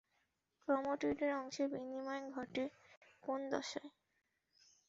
ক্রোমাটিডের 0.61 1.31
অংশের 1.35 1.67
বিনিময় 1.73 2.23
ঘটে 2.31 2.63
কোন 3.23 3.39
দশায়? 3.51 3.89